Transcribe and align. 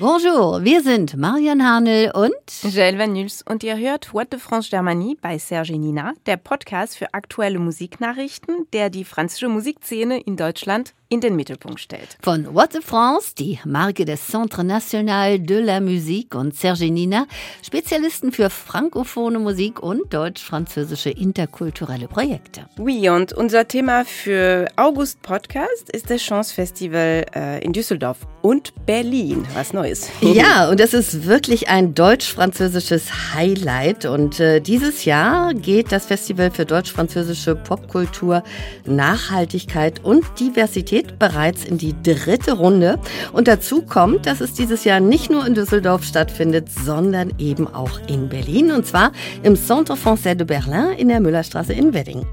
Bonjour, 0.00 0.64
wir 0.64 0.82
sind 0.82 1.14
Marian 1.14 1.62
Hanel 1.62 2.10
und 2.12 2.32
Jael 2.62 2.98
Van 2.98 3.12
Nuls 3.12 3.44
und 3.46 3.62
ihr 3.62 3.76
hört 3.76 4.14
What 4.14 4.28
the 4.30 4.38
France 4.38 4.70
Germanie 4.70 5.18
bei 5.20 5.36
Serge 5.36 5.78
Nina, 5.78 6.14
der 6.24 6.38
Podcast 6.38 6.96
für 6.96 7.12
aktuelle 7.12 7.58
Musiknachrichten, 7.58 8.66
der 8.72 8.88
die 8.88 9.04
französische 9.04 9.50
Musikszene 9.50 10.18
in 10.18 10.38
Deutschland 10.38 10.94
in 11.10 11.20
den 11.20 11.34
Mittelpunkt 11.34 11.80
stellt. 11.80 12.16
Von 12.22 12.54
What 12.54 12.72
the 12.72 12.78
France, 12.80 13.34
die 13.36 13.58
Marke 13.64 14.04
des 14.04 14.28
Centre 14.28 14.62
National 14.62 15.40
de 15.40 15.60
la 15.60 15.80
Musique 15.80 16.36
und 16.36 16.54
Serge 16.54 16.88
Nina, 16.90 17.26
Spezialisten 17.62 18.30
für 18.30 18.48
frankophone 18.48 19.42
Musik 19.42 19.82
und 19.82 20.14
deutsch-französische 20.14 21.10
interkulturelle 21.10 22.06
Projekte. 22.06 22.66
Oui, 22.78 23.10
und 23.10 23.32
unser 23.32 23.66
Thema 23.66 24.04
für 24.04 24.68
August 24.76 25.20
Podcast 25.22 25.90
ist 25.92 26.08
das 26.10 26.22
Chance 26.22 26.54
Festival 26.54 27.26
äh, 27.34 27.64
in 27.64 27.72
Düsseldorf 27.72 28.18
und 28.42 28.72
Berlin. 28.86 29.44
Was 29.54 29.72
Neues. 29.72 30.08
Ja, 30.40 30.70
und 30.70 30.80
es 30.80 30.94
ist 30.94 31.26
wirklich 31.26 31.68
ein 31.68 31.94
deutsch-französisches 31.94 33.34
Highlight. 33.34 34.04
Und 34.04 34.38
äh, 34.38 34.60
dieses 34.60 35.04
Jahr 35.04 35.52
geht 35.54 35.90
das 35.90 36.06
Festival 36.06 36.52
für 36.52 36.64
deutsch-französische 36.64 37.56
Popkultur, 37.56 38.44
Nachhaltigkeit 38.86 40.02
und 40.04 40.24
Diversität 40.38 40.99
geht 41.00 41.18
bereits 41.18 41.64
in 41.64 41.78
die 41.78 41.94
dritte 42.02 42.52
Runde. 42.52 42.98
Und 43.32 43.48
dazu 43.48 43.82
kommt, 43.82 44.26
dass 44.26 44.40
es 44.40 44.52
dieses 44.52 44.84
Jahr 44.84 45.00
nicht 45.00 45.30
nur 45.30 45.46
in 45.46 45.54
Düsseldorf 45.54 46.04
stattfindet, 46.04 46.68
sondern 46.70 47.32
eben 47.38 47.66
auch 47.66 48.00
in 48.06 48.28
Berlin. 48.28 48.72
Und 48.72 48.86
zwar 48.86 49.12
im 49.42 49.56
Centre 49.56 49.94
Français 49.94 50.34
de 50.34 50.46
Berlin 50.46 50.92
in 50.98 51.08
der 51.08 51.20
Müllerstraße 51.20 51.72
in 51.72 51.94
Wedding. 51.94 52.26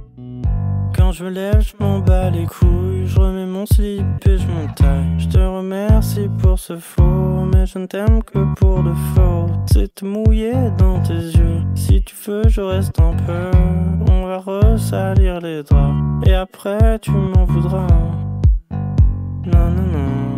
Quand 0.96 1.14
je 1.14 1.24
me 1.24 1.30
lève, 1.30 1.62
je 1.62 1.74
m'en 1.80 2.00
bats 2.00 2.30
les 2.32 2.46
couilles. 2.46 3.06
Je 3.06 3.20
remets 3.20 3.46
mon 3.46 3.66
slip 3.66 4.04
et 4.26 4.38
je 4.38 4.48
m'entaille. 4.48 5.20
Je 5.20 5.28
te 5.28 5.38
remercie 5.38 6.28
pour 6.42 6.58
ce 6.58 6.76
faux, 6.76 7.46
mais 7.54 7.66
je 7.66 7.80
ne 7.80 7.86
t'aime 7.86 8.24
que 8.24 8.40
pour 8.56 8.84
de 8.84 8.94
faux. 9.14 9.46
C'est 9.72 9.94
te 9.94 10.06
dans 10.78 11.00
tes 11.04 11.14
yeux. 11.14 11.62
Si 11.76 12.02
tu 12.02 12.16
veux, 12.26 12.50
je 12.50 12.62
reste 12.62 13.00
un 13.00 13.14
peu. 13.14 13.52
On 14.12 14.26
va 14.26 14.40
ressalir 14.40 15.40
les 15.40 15.64
draps. 15.64 15.96
Et 16.26 16.34
après, 16.34 17.00
tu 17.00 17.12
m'en 17.12 17.46
voudras. 17.46 18.27
No, 19.48 19.70
no, 19.70 19.82
no. 19.82 20.37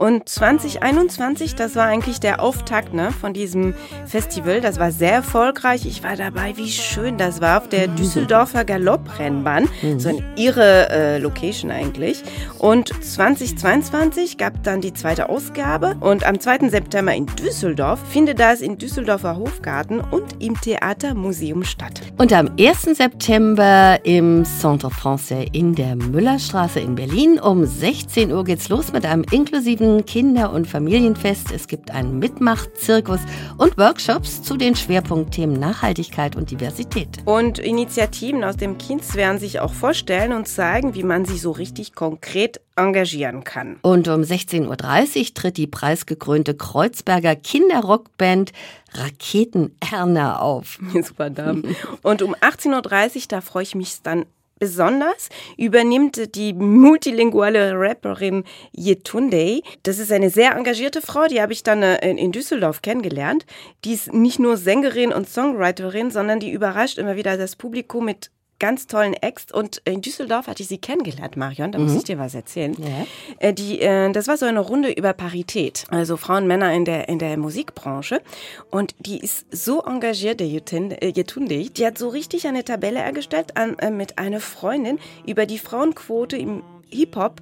Und 0.00 0.30
2021, 0.30 1.56
das 1.56 1.76
war 1.76 1.84
eigentlich 1.84 2.20
der 2.20 2.40
Auftakt 2.40 2.94
ne, 2.94 3.12
von 3.12 3.34
diesem 3.34 3.74
Festival. 4.06 4.62
Das 4.62 4.78
war 4.78 4.92
sehr 4.92 5.12
erfolgreich. 5.12 5.84
Ich 5.84 6.02
war 6.02 6.16
dabei, 6.16 6.56
wie 6.56 6.70
schön 6.70 7.18
das 7.18 7.42
war 7.42 7.58
auf 7.58 7.68
der 7.68 7.86
mhm. 7.86 7.96
Düsseldorfer 7.96 8.64
Galopprennbahn. 8.64 9.68
Mhm. 9.82 10.00
So 10.00 10.08
eine 10.08 10.24
irre 10.36 10.88
äh, 10.88 11.18
Location 11.18 11.70
eigentlich. 11.70 12.22
Und 12.58 12.88
2022 13.04 14.38
gab 14.38 14.62
dann 14.62 14.80
die 14.80 14.94
zweite 14.94 15.28
Ausgabe. 15.28 15.96
Und 16.00 16.26
am 16.26 16.40
2. 16.40 16.70
September 16.70 17.14
in 17.14 17.26
Düsseldorf 17.26 18.00
findet 18.08 18.40
das 18.40 18.62
in 18.62 18.78
Düsseldorfer 18.78 19.36
Hofgarten 19.36 20.00
und 20.00 20.42
im 20.42 20.58
Theatermuseum 20.58 21.62
statt. 21.62 22.00
Und 22.16 22.32
am 22.32 22.48
1. 22.58 22.96
September 22.96 23.98
im 24.04 24.46
Centre 24.46 24.88
Français 24.88 25.46
in 25.52 25.74
der 25.74 25.94
Müllerstraße 25.94 26.80
in 26.80 26.94
Berlin 26.94 27.38
um 27.38 27.66
16 27.66 28.32
Uhr 28.32 28.44
geht's 28.44 28.70
los 28.70 28.94
mit 28.94 29.04
einem 29.04 29.26
inklusiven 29.30 29.89
Kinder- 30.06 30.52
und 30.52 30.66
Familienfest. 30.66 31.52
Es 31.52 31.66
gibt 31.66 31.90
einen 31.90 32.18
Mitmachzirkus 32.18 33.20
und 33.58 33.76
Workshops 33.76 34.42
zu 34.42 34.56
den 34.56 34.74
Schwerpunktthemen 34.74 35.58
Nachhaltigkeit 35.58 36.36
und 36.36 36.50
Diversität. 36.50 37.08
Und 37.24 37.58
Initiativen 37.58 38.44
aus 38.44 38.56
dem 38.56 38.78
Kinds 38.78 39.14
werden 39.14 39.38
sich 39.38 39.60
auch 39.60 39.72
vorstellen 39.72 40.32
und 40.32 40.48
zeigen, 40.48 40.94
wie 40.94 41.02
man 41.02 41.24
sich 41.24 41.40
so 41.42 41.50
richtig 41.50 41.94
konkret 41.94 42.60
engagieren 42.76 43.44
kann. 43.44 43.76
Und 43.82 44.08
um 44.08 44.22
16.30 44.22 45.18
Uhr 45.18 45.34
tritt 45.34 45.56
die 45.56 45.66
preisgekrönte 45.66 46.54
Kreuzberger 46.54 47.36
Kinderrockband 47.36 48.52
Raketen 48.94 49.76
Erna 49.92 50.40
auf. 50.40 50.78
Super 51.02 51.30
Damen. 51.30 51.76
Und 52.02 52.22
um 52.22 52.34
18.30 52.34 53.16
Uhr, 53.16 53.22
da 53.28 53.40
freue 53.40 53.62
ich 53.62 53.74
mich 53.74 54.02
dann 54.02 54.26
Besonders 54.60 55.30
übernimmt 55.56 56.34
die 56.34 56.52
multilinguale 56.52 57.72
Rapperin 57.80 58.44
Yetunde. 58.76 59.62
Das 59.84 59.98
ist 59.98 60.12
eine 60.12 60.28
sehr 60.28 60.54
engagierte 60.54 61.00
Frau, 61.00 61.26
die 61.28 61.40
habe 61.40 61.54
ich 61.54 61.62
dann 61.62 61.82
äh, 61.82 62.10
in 62.10 62.30
Düsseldorf 62.30 62.82
kennengelernt. 62.82 63.46
Die 63.86 63.94
ist 63.94 64.12
nicht 64.12 64.38
nur 64.38 64.58
Sängerin 64.58 65.14
und 65.14 65.26
Songwriterin, 65.26 66.10
sondern 66.10 66.40
die 66.40 66.50
überrascht 66.50 66.98
immer 66.98 67.16
wieder 67.16 67.38
das 67.38 67.56
Publikum 67.56 68.04
mit 68.04 68.30
ganz 68.60 68.86
tollen 68.86 69.14
Ex. 69.14 69.50
Und 69.50 69.82
in 69.84 70.00
Düsseldorf 70.02 70.46
hatte 70.46 70.62
ich 70.62 70.68
sie 70.68 70.78
kennengelernt, 70.78 71.36
Marion. 71.36 71.72
Da 71.72 71.78
mhm. 71.78 71.86
muss 71.86 71.96
ich 71.96 72.04
dir 72.04 72.18
was 72.18 72.34
erzählen. 72.36 72.76
Ja. 72.78 73.06
Äh, 73.38 73.52
die, 73.52 73.80
äh, 73.80 74.12
das 74.12 74.28
war 74.28 74.36
so 74.36 74.46
eine 74.46 74.60
Runde 74.60 74.92
über 74.92 75.12
Parität. 75.12 75.86
Also 75.90 76.16
Frauen, 76.16 76.46
Männer 76.46 76.72
in 76.72 76.84
der, 76.84 77.08
in 77.08 77.18
der 77.18 77.36
Musikbranche. 77.36 78.20
Und 78.70 78.94
die 79.00 79.18
ist 79.18 79.46
so 79.50 79.82
engagiert, 79.82 80.38
der 80.38 80.46
Yetunde. 80.46 81.00
Äh, 81.00 81.70
die 81.70 81.86
hat 81.86 81.98
so 81.98 82.08
richtig 82.08 82.46
eine 82.46 82.64
Tabelle 82.64 83.00
ergestellt 83.00 83.56
an, 83.56 83.76
mit 83.96 84.18
einer 84.18 84.40
Freundin 84.40 84.98
über 85.26 85.46
die 85.46 85.58
Frauenquote 85.58 86.36
im 86.36 86.62
Hip-Hop 86.90 87.40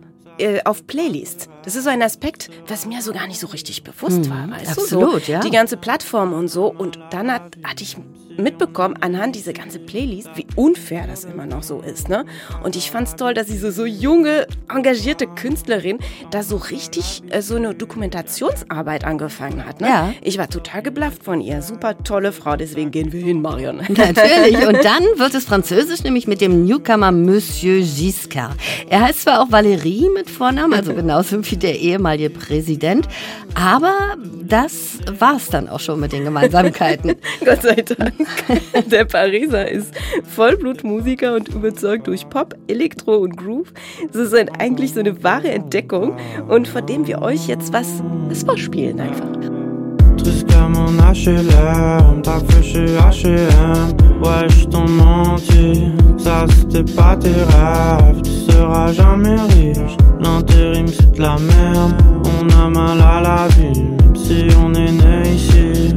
auf 0.65 0.87
Playlist. 0.87 1.49
Das 1.65 1.76
ist 1.76 1.84
so 1.84 1.91
ein 1.91 2.03
Aspekt, 2.03 2.50
was 2.66 2.87
mir 2.87 3.03
so 3.03 3.12
gar 3.12 3.26
nicht 3.26 3.41
so 3.41 3.47
richtig 3.49 3.82
bewusst 3.82 4.26
mhm, 4.26 4.31
war. 4.31 4.50
Weißt 4.50 4.71
absolut, 4.71 5.15
du? 5.15 5.19
So, 5.21 5.32
ja. 5.32 5.41
Die 5.41 5.50
ganze 5.50 5.76
Plattform 5.76 6.32
und 6.32 6.49
so. 6.49 6.66
Und 6.66 6.99
dann 7.10 7.32
hat, 7.32 7.56
hatte 7.65 7.82
ich 7.82 7.97
mitbekommen 8.38 8.97
anhand 9.00 9.34
dieser 9.34 9.53
ganzen 9.53 9.84
Playlist, 9.84 10.31
wie 10.37 10.47
unfair 10.54 11.06
das 11.06 11.25
immer 11.25 11.47
noch 11.47 11.62
so 11.62 11.81
ist. 11.81 12.09
Ne? 12.09 12.25
Und 12.62 12.76
ich 12.76 12.91
fand 12.91 13.09
es 13.09 13.16
toll, 13.16 13.34
dass 13.34 13.49
diese 13.49 13.72
so 13.72 13.84
junge, 13.84 14.47
engagierte 14.72 15.26
Künstlerin 15.26 15.99
da 16.31 16.43
so 16.43 16.56
richtig 16.56 17.22
äh, 17.31 17.43
so 17.43 17.56
eine 17.56 17.75
Dokumentationsarbeit 17.75 19.05
angefangen 19.05 19.66
hat. 19.66 19.81
Ne? 19.81 19.88
Ja. 19.88 20.15
Ich 20.22 20.38
war 20.38 20.49
total 20.49 20.82
geblafft 20.82 21.25
von 21.25 21.41
ihr. 21.41 21.62
Super 21.62 22.03
tolle 22.03 22.32
Frau, 22.32 22.56
deswegen 22.56 22.91
gehen 22.91 23.12
wir 23.12 23.22
hin, 23.22 23.43
Marion. 23.43 23.76
Natürlich. 23.88 24.66
Und 24.66 24.84
dann 24.84 25.03
wird 25.16 25.34
es 25.34 25.44
französisch, 25.44 26.05
nämlich 26.05 26.26
mit 26.26 26.41
dem 26.41 26.65
Newcomer 26.65 27.12
Monsieur 27.12 27.81
Giscard. 27.81 28.56
Er 28.88 29.00
heißt 29.00 29.22
zwar 29.22 29.43
auch 29.43 29.49
Valérie 29.49 30.12
mit 30.12 30.27
Vornamen, 30.28 30.74
also 30.74 30.94
genauso 30.94 31.44
wie 31.50 31.56
der 31.56 31.78
ehemalige 31.78 32.30
Präsident, 32.30 33.08
aber 33.54 33.94
das 34.42 34.98
war's 35.18 35.48
dann 35.48 35.68
auch 35.68 35.80
schon 35.80 36.00
mit 36.00 36.12
den 36.12 36.24
Gemeinsamkeiten. 36.24 37.16
Gott 37.44 37.62
sei 37.62 37.82
Dank. 37.82 38.14
Der 38.90 39.04
Pariser 39.04 39.70
ist 39.70 39.92
Vollblutmusiker 40.34 41.34
und 41.34 41.48
überzeugt 41.48 42.06
durch 42.06 42.28
Pop, 42.28 42.54
Elektro 42.68 43.16
und 43.16 43.36
Groove. 43.36 43.72
Das 44.12 44.32
ist 44.32 44.34
eigentlich 44.58 44.94
so 44.94 45.00
eine 45.00 45.22
wahre 45.22 45.48
Entdeckung 45.48 46.16
und 46.48 46.68
von 46.68 46.86
dem 46.86 47.06
wir 47.06 47.22
euch 47.22 47.48
jetzt 47.48 47.72
was, 47.72 48.02
was 48.28 48.42
vorspielen 48.42 49.00
einfach. 49.00 49.28
Jusqu'à 50.24 50.68
mon 50.68 50.98
HLM, 50.98 52.22
t'as 52.22 52.40
fait 52.48 52.62
chez 52.62 52.86
H&M 52.98 53.96
Ouais, 54.22 54.48
je 54.48 54.66
t'en 54.66 54.88
menti, 54.88 55.92
ça 56.18 56.44
c'était 56.48 56.92
pas 56.92 57.16
tes 57.16 57.28
rêves 57.28 58.22
Tu 58.22 58.52
seras 58.52 58.92
jamais 58.92 59.36
riche, 59.36 59.96
l'intérim 60.20 60.86
c'est 60.88 61.12
de 61.12 61.20
la 61.20 61.36
merde. 61.38 61.94
On 62.24 62.48
a 62.50 62.68
mal 62.68 63.00
à 63.00 63.20
la 63.20 63.48
vie, 63.48 63.80
même 63.80 64.16
si 64.16 64.46
on 64.62 64.74
est 64.74 64.92
né 64.92 65.34
ici 65.34 65.94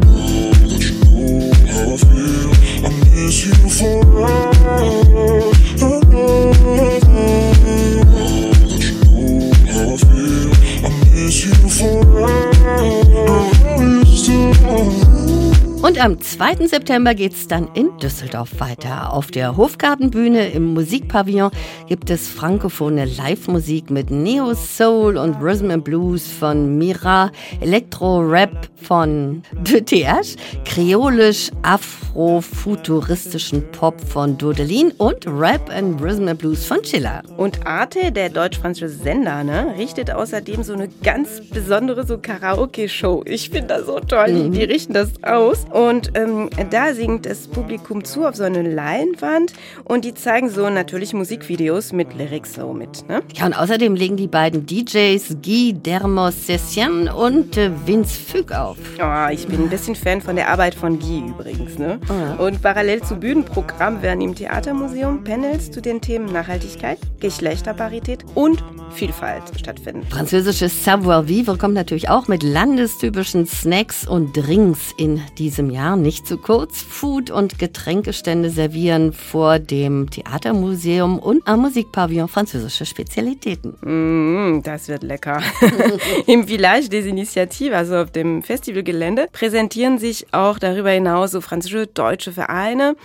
am 16.02 16.20
2. 16.20 16.66
September 16.66 17.14
geht 17.14 17.34
es 17.34 17.48
dann 17.48 17.70
in 17.76 17.96
Düsseldorf 18.00 18.60
weiter. 18.60 19.14
Auf 19.14 19.30
der 19.30 19.56
Hofgartenbühne 19.56 20.50
im 20.50 20.74
Musikpavillon 20.74 21.52
gibt 21.88 22.10
es 22.10 22.28
frankophone 22.28 22.98
Live-Musik 22.98 23.92
mit 23.92 24.10
Neo 24.10 24.56
Soul 24.56 25.18
und 25.18 25.36
Rhythm 25.36 25.70
and 25.70 25.84
Blues 25.84 26.28
von 26.28 26.80
Mira, 26.80 27.32
Elektro-Rap 27.60 28.68
von 28.82 29.44
De 29.52 29.82
TH, 29.82 30.38
kreolisch 30.66 31.52
afro-futuristischen 31.62 33.72
Pop 33.72 34.02
von 34.02 34.40
Dodelin 34.40 34.92
und 34.98 35.28
Rap 35.28 35.70
and 35.70 36.02
Rhythm 36.02 36.30
and 36.30 36.40
Blues 36.40 36.66
von 36.66 36.82
Chiller. 36.82 37.22
Und 37.38 37.68
Arte, 37.68 38.12
der 38.12 38.30
deutsch-französische 38.30 39.04
Sender, 39.04 39.44
ne, 39.44 39.76
richtet 39.78 40.10
außerdem 40.10 40.64
so 40.64 40.74
eine 40.74 40.90
ganz 41.04 41.42
besondere 41.52 42.08
so 42.08 42.18
Karaoke-Show. 42.18 43.22
Ich 43.28 43.52
finde 43.52 43.68
das 43.68 43.86
so 43.86 44.00
toll. 44.00 44.32
Mhm. 44.32 44.54
Die 44.54 44.64
richten 44.64 44.94
das 44.94 45.12
aus. 45.22 45.68
Und 45.72 45.91
ähm, 46.16 46.50
da 46.70 46.94
singt 46.94 47.26
das 47.26 47.48
Publikum 47.48 48.04
zu 48.04 48.26
auf 48.26 48.36
so 48.36 48.44
einer 48.44 48.64
Leinwand 48.64 49.54
und 49.84 50.06
die 50.06 50.14
zeigen 50.14 50.50
so 50.50 50.70
natürlich 50.70 51.14
Musikvideos 51.14 51.92
mit 51.92 52.16
Lyrics 52.16 52.56
so 52.56 52.74
mit. 52.74 53.08
Ne? 53.10 53.22
Ja, 53.36 53.46
und 53.46 53.54
außerdem 53.54 53.96
legen 53.96 54.18
die 54.18 54.28
beiden 54.28 54.66
DJs 54.66 55.38
Guy 55.44 55.74
Dermos-Sessian 55.74 57.10
und 57.10 57.58
äh, 57.58 57.72
Vince 57.86 58.18
Füg 58.18 58.52
auf. 58.52 58.78
Oh, 59.02 59.32
ich 59.32 59.48
bin 59.48 59.64
ein 59.64 59.70
bisschen 59.70 59.96
Fan 59.96 60.22
von 60.22 60.36
der 60.36 60.50
Arbeit 60.50 60.76
von 60.76 60.98
Guy 61.00 61.24
übrigens. 61.28 61.78
Ne? 61.78 62.00
Oh. 62.10 62.46
Und 62.46 62.62
parallel 62.62 63.02
zu 63.04 63.16
Bühnenprogramm 63.16 64.02
werden 64.02 64.22
im 64.22 64.36
Theatermuseum 64.36 65.24
Panels 65.24 65.72
zu 65.72 65.82
den 65.82 66.00
Themen 66.00 66.32
Nachhaltigkeit, 66.32 67.00
Geschlechterparität 67.20 68.24
und 68.36 68.64
Vielfalt 68.94 69.44
stattfinden. 69.58 70.06
Französisches 70.10 70.84
Savoir-vivre 70.84 71.58
kommt 71.58 71.74
natürlich 71.74 72.10
auch 72.10 72.28
mit 72.28 72.44
landestypischen 72.44 73.46
Snacks 73.46 74.08
und 74.08 74.36
Drinks 74.36 74.94
in 74.98 75.22
diesem 75.38 75.70
Jahr. 75.70 75.81
Nicht 75.96 76.28
zu 76.28 76.38
kurz. 76.38 76.82
Food- 76.82 77.32
und 77.32 77.58
Getränkestände 77.60 78.50
servieren 78.50 79.14
vor 79.14 79.60
dem 79.60 80.10
Theatermuseum 80.10 81.20
und 81.20 81.48
am 81.48 81.62
Musikpavillon 81.62 82.28
französische 82.28 82.86
Spezialitäten. 82.86 83.74
Mm, 83.82 84.62
das 84.64 84.88
wird 84.88 85.04
lecker. 85.04 85.42
Im 86.28 86.48
Village 86.48 86.88
des 86.90 87.06
Initiatives, 87.06 87.76
also 87.76 87.98
auf 87.98 88.12
dem 88.12 88.44
Festivalgelände, 88.44 89.28
präsentieren 89.32 89.98
sich 89.98 90.28
auch 90.32 90.60
darüber 90.60 90.92
hinaus 90.92 91.32
so 91.32 91.42
französische, 91.42 91.88
deutsche 91.88 92.32
Vereine, 92.32 92.96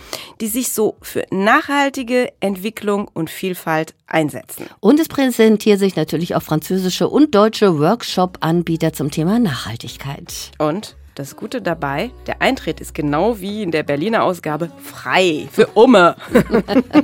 die 0.41 0.49
sich 0.49 0.71
so 0.71 0.97
für 1.01 1.25
nachhaltige 1.31 2.33
Entwicklung 2.41 3.09
und 3.13 3.31
Vielfalt 3.31 3.95
einsetzen. 4.07 4.67
Und 4.81 5.01
es 5.01 5.09
präsentieren 5.09 5.79
sich 5.79 5.97
natürlich 5.97 6.35
auch 6.35 6.43
französische 6.43 7.09
und 7.09 7.35
deutsche 7.35 7.79
Workshop-Anbieter 7.79 8.93
zum 8.93 9.11
Thema 9.11 9.39
Nachhaltigkeit. 9.39 10.53
Und 10.59 10.97
das 11.17 11.35
Gute 11.35 11.63
dabei, 11.63 12.11
der 12.27 12.43
Eintritt 12.43 12.81
ist 12.81 12.95
genau 12.95 13.41
wie 13.41 13.63
in 13.63 13.71
der 13.71 13.83
Berliner 13.83 14.23
Ausgabe 14.23 14.71
frei 14.83 15.49
für 15.51 15.67
Umme. 15.69 16.15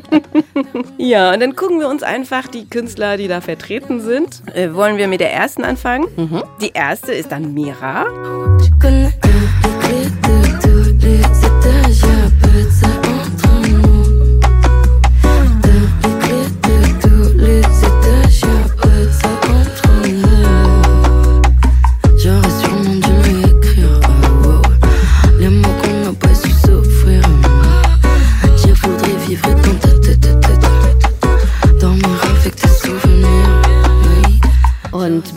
ja, 0.98 1.32
und 1.32 1.40
dann 1.40 1.56
gucken 1.56 1.80
wir 1.80 1.88
uns 1.88 2.02
einfach 2.02 2.46
die 2.46 2.68
Künstler, 2.68 3.16
die 3.16 3.26
da 3.26 3.40
vertreten 3.40 4.00
sind. 4.00 4.42
Äh, 4.54 4.74
wollen 4.74 4.98
wir 4.98 5.08
mit 5.08 5.20
der 5.20 5.32
ersten 5.32 5.64
anfangen? 5.64 6.06
Mhm. 6.16 6.42
Die 6.60 6.72
erste 6.74 7.12
ist 7.12 7.32
dann 7.32 7.54
Mira. 7.54 8.04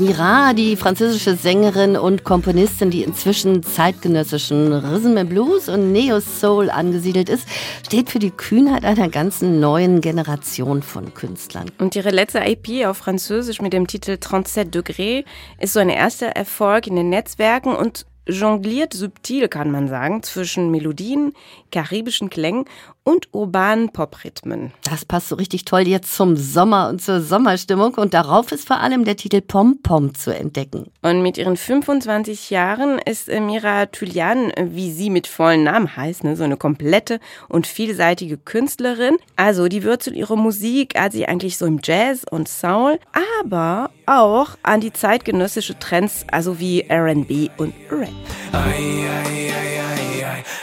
Mira, 0.05 0.53
die 0.53 0.75
französische 0.75 1.35
Sängerin 1.35 1.97
und 1.97 2.23
Komponistin, 2.23 2.91
die 2.91 3.01
inzwischen 3.01 3.63
zeitgenössischen 3.63 4.71
Rhythm 4.71 5.17
and 5.17 5.31
Blues 5.31 5.67
und 5.67 5.91
Neo 5.91 6.19
Soul 6.19 6.69
angesiedelt 6.69 7.27
ist, 7.27 7.47
steht 7.83 8.11
für 8.11 8.19
die 8.19 8.29
Kühnheit 8.29 8.85
einer 8.85 9.09
ganzen 9.09 9.59
neuen 9.59 10.01
Generation 10.01 10.83
von 10.83 11.15
Künstlern. 11.15 11.71
Und 11.79 11.95
ihre 11.95 12.11
letzte 12.11 12.41
EP 12.41 12.85
auf 12.85 12.97
Französisch 12.97 13.61
mit 13.61 13.73
dem 13.73 13.87
Titel 13.87 14.19
37 14.21 14.67
Degré 14.67 15.25
ist 15.59 15.73
so 15.73 15.79
ein 15.79 15.89
erster 15.89 16.27
Erfolg 16.27 16.85
in 16.85 16.95
den 16.95 17.09
Netzwerken 17.09 17.75
und 17.75 18.05
jongliert 18.27 18.93
subtil, 18.93 19.47
kann 19.47 19.71
man 19.71 19.87
sagen, 19.87 20.21
zwischen 20.21 20.69
Melodien, 20.69 21.33
karibischen 21.71 22.29
Klängen 22.29 22.65
und 23.05 23.29
urbanen 23.33 23.89
Poprhythmen. 23.91 24.73
Das 24.83 25.05
passt 25.05 25.29
so 25.29 25.35
richtig 25.35 25.63
toll 25.63 25.87
jetzt 25.87 26.13
zum 26.13 26.35
Sommer 26.35 26.89
und 26.89 27.01
zur 27.01 27.21
Sommerstimmung 27.21 27.93
und 27.93 28.13
darauf 28.13 28.51
ist 28.51 28.67
vor 28.67 28.81
allem 28.81 29.05
der 29.05 29.15
Titel 29.15 29.41
Pom 29.41 29.79
Pom 29.81 30.15
zu 30.15 30.35
entdecken. 30.35 30.87
Und 31.03 31.21
mit 31.21 31.37
ihren 31.37 31.55
25 31.55 32.49
Jahren 32.49 32.99
ist 32.99 33.27
Mira 33.27 33.85
Tulian, 33.85 34.51
wie 34.59 34.91
sie 34.91 35.11
mit 35.11 35.27
vollen 35.27 35.63
Namen 35.63 35.95
heißt, 35.95 36.23
ne, 36.23 36.35
so 36.35 36.43
eine 36.43 36.57
komplette 36.57 37.19
und 37.47 37.67
vielseitige 37.67 38.37
Künstlerin. 38.37 39.17
Also 39.35 39.67
die 39.67 39.85
Wurzel 39.85 40.15
ihrer 40.15 40.35
Musik 40.35 40.99
hat 40.99 41.11
sie 41.11 41.27
eigentlich 41.27 41.57
so 41.57 41.67
im 41.67 41.79
Jazz 41.83 42.25
und 42.29 42.47
Soul, 42.47 42.99
aber 43.39 43.91
auch 44.07 44.57
an 44.63 44.81
die 44.81 44.91
zeitgenössische 44.91 45.77
Trends, 45.77 46.25
also 46.31 46.59
wie 46.59 46.81
R&B 46.81 47.49
und 47.57 47.73
Rap. 47.91 48.09
Ai, 48.51 49.07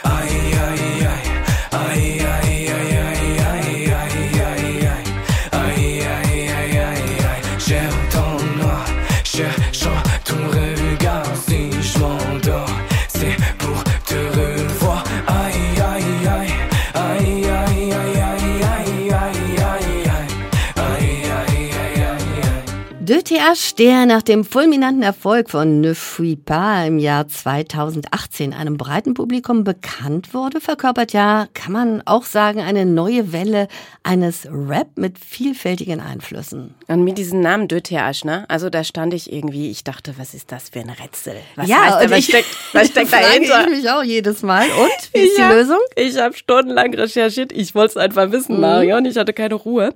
ai, 0.03 0.22
TH, 23.05 23.75
der 23.79 24.07
nach 24.07 24.23
dem 24.23 24.45
fulminanten 24.45 25.03
Erfolg 25.03 25.51
von 25.51 25.81
Ne 25.81 25.97
Fui 25.97 26.37
Pas 26.37 26.87
im 26.87 27.01
Jahr 27.01 27.27
2018 27.27 28.55
einem 28.55 28.77
breiten 28.77 29.15
Publikum 29.15 29.65
bekannt 29.65 30.35
wurde, 30.35 30.61
verkörpert 30.61 31.13
ja, 31.13 31.49
kann 31.53 31.73
man 31.73 32.03
auch 32.05 32.23
sagen, 32.23 32.61
eine 32.61 32.87
neue 32.87 33.33
Welle 33.33 33.67
eines 34.05 34.47
Rap 34.49 34.87
mit 34.95 35.19
vielfältigen 35.19 36.01
Einflüssen. 36.01 36.75
Und 36.87 37.03
mit 37.03 37.19
diesem 37.19 37.41
Namen 37.41 37.67
De 37.67 37.81
TH, 37.81 38.25
ne? 38.25 38.45
Also 38.49 38.71
da 38.71 38.85
stand 38.85 39.15
ich 39.15 39.33
irgendwie, 39.33 39.73
ich 39.73 39.83
dachte, 39.83 40.15
was 40.17 40.33
ist 40.33 40.53
das 40.53 40.69
für 40.69 40.79
ein 40.79 40.91
Rätsel? 40.91 41.35
Was 41.57 41.67
ja, 41.67 41.99
heißt 41.99 42.09
was 42.09 42.19
ich, 42.21 42.27
steckt, 42.27 42.57
was 42.73 42.87
steckt 42.91 43.13
dahinter? 43.13 43.65
ich 43.65 43.79
mich 43.79 43.91
auch 43.91 44.05
jedes 44.05 44.43
Mal. 44.43 44.67
Und, 44.67 45.13
wie 45.13 45.19
ist 45.19 45.39
ja, 45.39 45.49
die 45.49 45.57
Lösung? 45.57 45.81
Ich 45.97 46.17
habe 46.19 46.37
stundenlang 46.37 46.95
recherchiert, 46.95 47.51
ich 47.51 47.75
wollte 47.75 47.91
es 47.91 47.97
einfach 47.97 48.31
wissen, 48.31 48.55
mhm. 48.55 48.61
Marion, 48.61 49.05
ich 49.07 49.17
hatte 49.17 49.33
keine 49.33 49.57
Ruhe. 49.57 49.93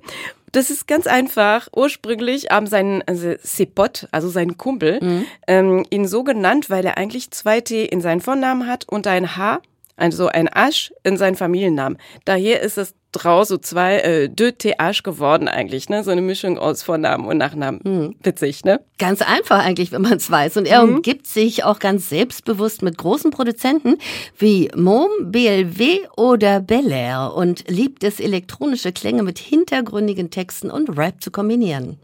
Das 0.51 0.69
ist 0.69 0.87
ganz 0.87 1.07
einfach. 1.07 1.67
Ursprünglich 1.75 2.47
haben 2.49 2.67
sein 2.67 3.03
also 3.05 3.35
Sepot, 3.41 4.07
also 4.11 4.29
sein 4.29 4.57
Kumpel, 4.57 4.99
mhm. 5.01 5.25
ähm, 5.47 5.85
ihn 5.89 6.07
so 6.07 6.23
genannt, 6.23 6.69
weil 6.69 6.85
er 6.85 6.97
eigentlich 6.97 7.31
zwei 7.31 7.61
T 7.61 7.85
in 7.85 8.01
seinen 8.01 8.21
Vornamen 8.21 8.67
hat 8.67 8.85
und 8.87 9.07
ein 9.07 9.35
H, 9.35 9.61
also 9.97 10.27
ein 10.27 10.49
Asch 10.51 10.93
in 11.03 11.17
seinen 11.17 11.35
Familiennamen. 11.35 11.97
Daher 12.25 12.61
ist 12.61 12.77
es 12.77 12.95
draus 13.11 13.47
so 13.47 13.57
zwei 13.57 13.97
äh, 13.99 14.29
de 14.29 14.51
TH 14.51 15.03
geworden 15.03 15.47
eigentlich, 15.47 15.89
ne? 15.89 16.03
So 16.03 16.11
eine 16.11 16.21
Mischung 16.21 16.57
aus 16.57 16.83
Vornamen 16.83 17.25
und 17.25 17.37
Nachnamen. 17.37 17.79
Hm. 17.83 18.15
Witzig, 18.21 18.65
ne? 18.65 18.81
Ganz 18.97 19.21
einfach 19.21 19.63
eigentlich, 19.63 19.91
wenn 19.91 20.01
man 20.01 20.17
es 20.17 20.29
weiß. 20.29 20.57
Und 20.57 20.65
er 20.65 20.85
mhm. 20.85 20.95
umgibt 20.95 21.27
sich 21.27 21.63
auch 21.63 21.79
ganz 21.79 22.09
selbstbewusst 22.09 22.81
mit 22.81 22.97
großen 22.97 23.31
Produzenten 23.31 23.97
wie 24.37 24.69
Mom, 24.75 25.09
BLW 25.21 25.99
oder 26.17 26.59
Bel 26.59 26.91
Air 26.91 27.33
und 27.35 27.63
liebt 27.69 28.03
es, 28.03 28.19
elektronische 28.19 28.91
Klänge 28.91 29.23
mit 29.23 29.39
hintergründigen 29.39 30.29
Texten 30.29 30.69
und 30.69 30.97
Rap 30.97 31.21
zu 31.21 31.31
kombinieren. 31.31 31.97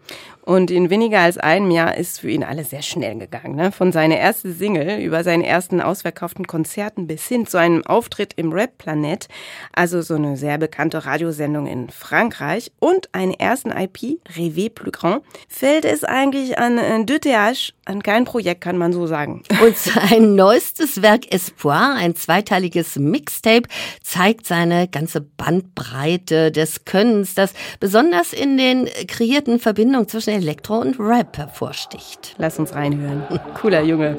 Und 0.45 0.71
in 0.71 0.89
weniger 0.89 1.21
als 1.21 1.37
einem 1.37 1.71
Jahr 1.71 1.95
ist 1.95 2.19
für 2.19 2.29
ihn 2.29 2.43
alles 2.43 2.71
sehr 2.71 2.81
schnell 2.81 3.17
gegangen. 3.17 3.55
Ne? 3.55 3.71
Von 3.71 3.93
seiner 3.93 4.17
ersten 4.17 4.53
Single 4.53 4.99
über 4.99 5.23
seinen 5.23 5.41
ersten 5.41 5.79
ausverkauften 5.79 6.47
Konzerten 6.47 7.07
bis 7.07 7.25
hin 7.27 7.47
zu 7.47 7.57
einem 7.57 7.85
Auftritt 7.85 8.33
im 8.35 8.51
Rap 8.51 8.77
Planet, 8.77 9.29
also 9.71 10.01
so 10.01 10.15
eine 10.15 10.35
sehr 10.35 10.57
bekannte 10.57 10.92
Radiosendung 10.99 11.67
in 11.67 11.89
Frankreich 11.89 12.71
und 12.79 13.09
einen 13.13 13.33
ersten 13.33 13.71
IP, 13.71 14.19
Rêver 14.35 14.69
plus 14.69 14.91
grand, 14.91 15.23
fällt 15.47 15.85
es 15.85 16.03
eigentlich 16.03 16.57
an 16.57 16.77
äh, 16.77 17.05
De 17.05 17.19
TH, 17.19 17.73
an 17.85 18.01
kein 18.03 18.25
Projekt, 18.25 18.61
kann 18.61 18.77
man 18.77 18.93
so 18.93 19.07
sagen. 19.07 19.43
Und 19.61 19.77
sein 19.77 20.35
neuestes 20.35 21.01
Werk 21.01 21.33
Espoir, 21.33 21.95
ein 21.97 22.15
zweiteiliges 22.15 22.95
Mixtape, 22.95 23.67
zeigt 24.01 24.47
seine 24.47 24.87
ganze 24.87 25.21
Bandbreite 25.21 26.51
des 26.51 26.85
Könnens, 26.85 27.35
das 27.35 27.53
besonders 27.79 28.33
in 28.33 28.57
den 28.57 28.89
kreierten 29.07 29.59
Verbindungen 29.59 30.07
zwischen 30.07 30.31
Elektro 30.31 30.79
und 30.79 30.99
Rap 30.99 31.37
hervorsticht. 31.37 32.35
Lass 32.37 32.57
uns 32.59 32.73
reinhören. 32.73 33.23
Cooler 33.59 33.81
Junge. 33.83 34.17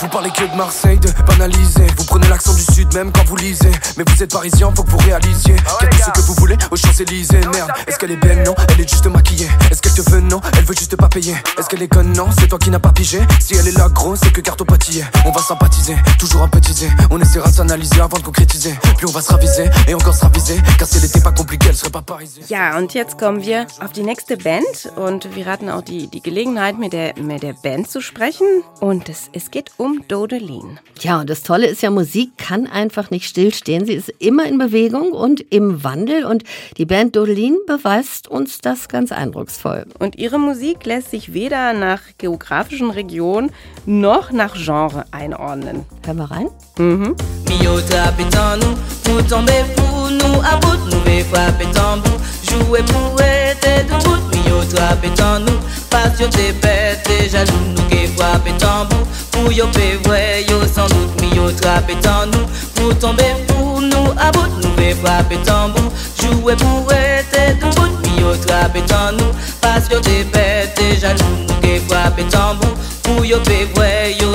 Vous 0.00 0.08
parlez 0.08 0.30
que 0.30 0.44
de 0.44 0.56
Marseille, 0.56 0.98
de 0.98 1.10
banaliser. 1.26 1.86
Vous 1.96 2.04
prenez 2.04 2.28
l'accent 2.28 2.54
du 2.54 2.62
sud 2.62 2.94
même 2.94 3.10
quand 3.10 3.24
vous 3.24 3.36
lisez. 3.36 3.72
Mais 3.96 4.04
vous 4.06 4.22
êtes 4.22 4.32
parisien, 4.32 4.70
faut 4.74 4.84
que 4.84 4.90
vous 4.90 4.98
réalisiez. 4.98 5.56
Qu'elle 5.80 5.90
ce 5.94 6.10
que 6.10 6.20
vous 6.26 6.34
voulez 6.34 6.56
aux 6.70 6.76
Champs-Élysées. 6.76 7.40
Merde, 7.52 7.72
est-ce 7.86 7.98
qu'elle 7.98 8.12
est 8.12 8.16
belle 8.16 8.42
Non, 8.44 8.54
elle 8.68 8.80
est 8.80 8.88
juste 8.88 9.06
maquillée. 9.06 9.48
Est-ce 9.70 9.82
qu'elle 9.82 9.94
te 9.94 10.10
veut 10.10 10.20
Non, 10.20 10.40
elle 10.56 10.64
veut 10.64 10.74
juste 10.74 10.96
pas 10.96 11.08
payer. 11.08 11.34
Est-ce 11.58 11.68
qu'elle 11.68 11.82
est 11.82 11.88
conne 11.88 12.12
Non, 12.12 12.28
c'est 12.38 12.48
toi 12.48 12.58
qui 12.58 12.70
n'as 12.70 12.78
pas 12.78 12.92
pigé. 12.92 13.20
Si 13.40 13.54
elle 13.54 13.68
est 13.68 13.76
là, 13.76 13.88
gros, 13.88 14.16
c'est 14.16 14.32
que 14.32 14.40
carton 14.40 14.64
pâtillé. 14.64 15.04
On 15.26 15.30
va 15.30 15.40
sympathiser, 15.40 15.96
toujours 16.18 16.42
un 16.42 16.48
petit 16.48 16.68
On 17.10 17.20
essaiera 17.20 17.48
de 17.48 17.54
s'analyser 17.54 18.00
avant 18.00 18.18
de 18.18 18.22
concrétiser. 18.22 18.74
Puis 18.96 19.06
on 19.06 19.10
va 19.10 19.20
se 19.20 19.32
raviser 19.32 19.64
et 19.86 19.94
encore 19.94 20.14
se 20.14 20.22
raviser. 20.22 20.56
Car 20.78 20.86
si 20.86 20.98
elle 20.98 21.04
était 21.04 21.20
pas 21.20 21.32
compliquée, 21.32 21.68
elle 21.70 21.76
serait 21.76 21.90
pas 21.90 22.02
parisée. 22.02 22.42
Ja, 22.48 22.78
und 22.78 22.94
jetzt 22.94 23.18
kommen 23.18 23.42
wir 23.44 23.66
auf 23.80 23.92
die 23.92 24.02
nächste 24.02 24.36
Band. 24.36 24.92
Und 24.96 25.34
wir 25.34 25.46
hatten 25.46 25.68
auch 25.70 25.82
die, 25.82 26.08
die 26.08 26.20
Gelegenheit, 26.20 26.78
mit 26.78 26.92
der, 26.92 27.14
mit 27.18 27.42
der 27.42 27.54
Band 27.54 27.90
zu 27.90 28.00
sprechen. 28.00 28.46
Und 28.80 29.08
es, 29.08 29.30
es 29.32 29.50
geht 29.50 29.72
um 29.76 30.04
Dodelin. 30.08 30.78
Ja, 31.00 31.20
und 31.20 31.30
das 31.30 31.42
Tolle 31.42 31.66
ist 31.66 31.82
ja, 31.82 31.90
Musik 31.90 32.36
kann 32.36 32.66
einfach 32.66 33.10
nicht 33.10 33.26
stillstehen. 33.26 33.86
Sie 33.86 33.94
ist 33.94 34.10
immer 34.18 34.46
in 34.46 34.58
Bewegung 34.58 35.12
und 35.12 35.40
im 35.50 35.84
Wandel. 35.84 36.24
Und 36.24 36.44
die 36.76 36.86
Band 36.86 37.16
Dodelin 37.16 37.58
beweist 37.66 38.28
uns 38.28 38.58
das 38.60 38.88
ganz 38.88 39.12
eindrucksvoll. 39.12 39.86
Und 39.98 40.16
ihre 40.16 40.38
Musik 40.38 40.84
lässt 40.86 41.10
sich 41.10 41.32
weder 41.32 41.72
nach 41.72 42.00
geografischen 42.18 42.90
Regionen 42.90 43.50
noch 43.86 44.32
nach 44.32 44.54
Genre 44.54 45.04
einordnen. 45.10 45.84
Hören 46.04 46.16
wir 46.16 46.30
rein? 46.30 46.48
Mhm. 46.78 47.16
Pour 59.38 59.52
y'a 59.52 59.66
fait 59.72 59.96
vrai, 60.04 60.44
y'a 60.48 60.66
sans 60.66 60.88
doute 60.88 61.20
mis 61.20 61.38
au 61.38 61.50
trappé 61.50 61.94
nous. 62.26 62.46
Pour 62.74 62.98
tomber 62.98 63.34
pour 63.46 63.80
nous, 63.80 64.12
à 64.18 64.32
bout 64.32 64.48
nous 64.62 64.74
fait 64.76 64.94
frapper 64.94 65.36
tambour. 65.44 65.92
Jouer 66.20 66.56
pour 66.56 66.92
être 66.92 67.58
tout 67.60 67.80
bout, 67.80 68.08
mis 68.08 68.24
nous. 69.12 69.32
Parce 69.60 69.88
que 69.88 69.96
t'es 70.00 70.24
bête, 70.24 70.76
déjà 70.76 71.14
nous, 71.14 71.46
nous 71.46 71.62
fait 71.62 71.80
frapper 71.88 72.24
tambour. 72.24 72.74
Pour 73.02 73.24
y'a 73.24 73.38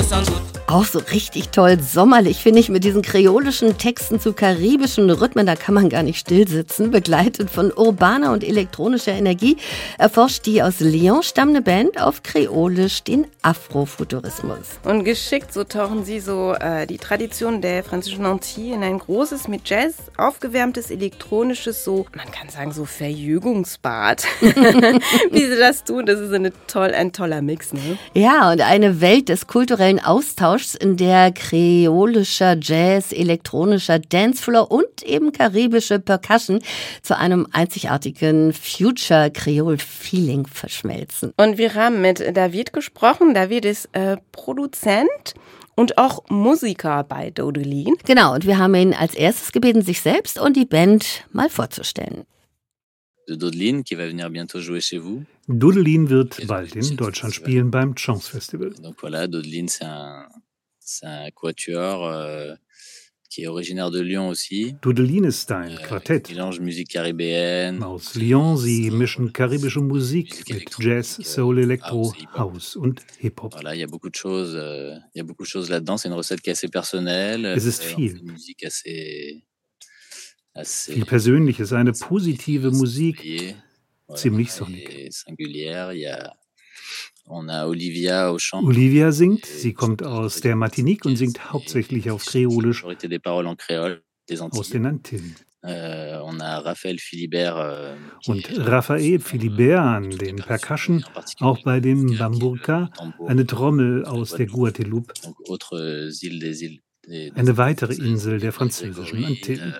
sans 0.09 0.21
doute. 0.21 0.52
Auch 0.73 0.85
so 0.85 0.97
richtig 0.97 1.49
toll 1.49 1.77
sommerlich 1.79 2.41
finde 2.41 2.59
ich 2.59 2.67
mit 2.67 2.83
diesen 2.83 3.03
kreolischen 3.03 3.77
Texten 3.77 4.19
zu 4.19 4.33
karibischen 4.33 5.07
Rhythmen, 5.07 5.45
da 5.45 5.55
kann 5.55 5.75
man 5.75 5.87
gar 5.87 6.01
nicht 6.01 6.17
stillsitzen. 6.17 6.89
Begleitet 6.89 7.51
von 7.51 7.71
urbaner 7.71 8.31
und 8.31 8.43
elektronischer 8.43 9.11
Energie 9.11 9.57
erforscht 9.99 10.47
die 10.47 10.63
aus 10.63 10.79
Lyon 10.79 11.21
stammende 11.21 11.61
Band 11.61 12.01
auf 12.01 12.23
kreolisch 12.23 13.03
den 13.03 13.27
Afrofuturismus. 13.43 14.79
Und 14.83 15.03
geschickt, 15.03 15.53
so 15.53 15.63
tauchen 15.63 16.05
sie 16.05 16.19
so 16.19 16.53
äh, 16.53 16.87
die 16.87 16.97
Tradition 16.97 17.61
der 17.61 17.83
französischen 17.83 18.25
Antille 18.25 18.73
in 18.73 18.81
ein 18.81 18.97
großes, 18.97 19.47
mit 19.47 19.69
Jazz 19.69 19.93
aufgewärmtes, 20.17 20.89
elektronisches, 20.89 21.83
so, 21.83 22.07
man 22.15 22.31
kann 22.31 22.49
sagen, 22.49 22.71
so 22.71 22.85
Verjügungsbad. 22.85 24.25
Wie 24.41 25.45
sie 25.45 25.59
das 25.59 25.83
tun, 25.83 26.07
das 26.07 26.19
ist 26.19 26.33
eine 26.33 26.51
toll, 26.65 26.95
ein 26.95 27.13
toller 27.13 27.43
Mix, 27.43 27.73
ne? 27.73 27.99
Ja, 28.15 28.51
und 28.51 28.61
eine 28.61 29.01
Welt 29.01 29.29
des 29.29 29.45
kulturellen 29.45 29.99
Austauschs 29.99 30.62
Austauschs, 30.63 30.75
in 30.75 30.97
der 30.97 31.31
kreolischer 31.31 32.57
Jazz, 32.59 33.11
elektronischer 33.11 33.99
Dancefloor 33.99 34.71
und 34.71 35.03
eben 35.03 35.31
karibische 35.31 35.99
Percussion 35.99 36.59
zu 37.01 37.17
einem 37.17 37.47
einzigartigen 37.51 38.53
Future 38.53 39.31
Creole 39.31 39.77
Feeling 39.77 40.47
verschmelzen. 40.47 41.33
Und 41.37 41.57
wir 41.57 41.73
haben 41.75 42.01
mit 42.01 42.35
David 42.35 42.73
gesprochen. 42.73 43.33
David 43.33 43.65
ist 43.65 43.89
äh, 43.93 44.17
Produzent 44.31 45.33
und 45.75 45.97
auch 45.97 46.23
Musiker 46.29 47.03
bei 47.03 47.31
Dodelin. 47.31 47.95
Genau, 48.05 48.33
und 48.33 48.45
wir 48.45 48.57
haben 48.57 48.75
ihn 48.75 48.93
als 48.93 49.15
erstes 49.15 49.51
gebeten, 49.51 49.81
sich 49.81 50.01
selbst 50.01 50.39
und 50.39 50.55
die 50.55 50.65
Band 50.65 51.25
mal 51.31 51.49
vorzustellen. 51.49 52.25
de 53.27 53.37
Dodeline 53.37 53.83
qui 53.83 53.95
va 53.95 54.05
venir 54.05 54.29
bientôt 54.29 54.59
jouer 54.59 54.81
chez 54.81 54.97
vous. 54.97 55.23
Dodeline 55.47 56.09
wird 56.09 56.45
bald 56.47 56.75
in 56.75 56.97
Deutschland 56.97 57.33
spielen 57.33 57.71
beim 57.71 57.95
Chance 57.95 58.29
Festival. 58.29 58.73
Donc 58.81 58.99
voilà, 58.99 59.27
Dodeline, 59.27 59.67
c'est 59.69 59.85
un, 59.85 60.27
c'est 60.85 61.05
un 61.05 61.29
quatuor 61.31 62.05
euh, 62.07 62.53
qui 63.29 63.43
est 63.43 63.47
originaire 63.47 63.89
de 63.89 63.99
Lyon 63.99 64.27
aussi. 64.29 64.75
Dodeline 64.81 65.25
ist 65.25 65.51
ein 65.51 65.71
Euh, 65.71 65.87
Quartett. 65.87 66.29
mélange 66.29 66.59
musique 66.59 66.89
caribéenne. 66.89 67.81
Aus 67.83 68.15
Lyon, 68.15 68.57
sie 68.57 68.91
mischen 68.91 69.31
karibische 69.31 69.79
Musik 69.79 70.29
mit 70.39 70.49
électronique, 70.51 70.87
Jazz, 70.93 71.19
euh, 71.19 71.23
Soul, 71.23 71.59
Elektro, 71.59 72.13
House, 72.35 72.75
und 72.75 73.01
Hip-Hop. 73.21 73.53
Voilà, 73.53 73.73
il 73.75 73.79
y 73.79 73.83
a 73.83 73.87
beaucoup 73.87 74.09
de 74.09 74.15
choses, 74.15 74.55
euh, 74.55 74.93
il 75.15 75.17
y 75.17 75.21
a 75.21 75.23
beaucoup 75.23 75.43
de 75.43 75.47
choses 75.47 75.69
là-dedans. 75.71 75.97
C'est 75.97 76.09
une 76.09 76.13
recette 76.13 76.41
qui 76.41 76.49
est 76.49 76.53
assez 76.53 76.67
personnelle. 76.69 77.45
Es 77.45 77.65
ist 77.65 77.81
Euh, 77.83 77.95
viel. 77.95 78.17
une 78.17 78.31
musique 78.31 78.63
assez, 78.63 79.43
assez 80.53 80.93
Viel 80.93 81.05
Persönliches, 81.05 81.71
eine 81.73 81.91
positive 81.93 82.69
Musik, 82.69 83.17
ziemlich 84.15 84.51
sonnig. 84.51 85.07
singulière. 85.11 85.91
Il 85.93 86.01
y 86.01 86.05
a 86.05 86.33
Olivia 88.65 89.11
singt, 89.11 89.45
sie 89.45 89.73
kommt 89.73 90.03
aus 90.03 90.41
der 90.41 90.55
Martinique 90.55 91.05
und 91.05 91.15
singt 91.15 91.51
hauptsächlich 91.51 92.11
auf 92.11 92.25
Kreolisch. 92.25 92.83
aus 94.51 94.69
den 94.69 94.85
Antillen. 94.85 95.35
Euh, 95.65 95.69
euh, 95.69 96.21
Und 98.27 98.49
Raphael 98.67 99.19
Philibert 99.19 99.79
an 99.79 100.09
den 100.09 100.35
Percussion, 100.35 101.05
auch 101.39 101.63
bei 101.63 101.79
dem 101.79 102.17
Bamburka, 102.17 102.89
eine 103.27 103.47
Trommel 103.47 104.03
aus 104.03 104.31
der 104.31 104.47
Guadeloupe, 104.47 105.13
eine 107.35 107.57
weitere 107.57 107.93
Insel 107.95 108.39
der 108.39 108.51
französischen 108.51 109.23
Antillen. 109.23 109.73